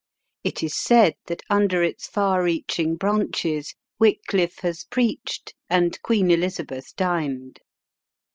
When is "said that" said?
0.75-1.43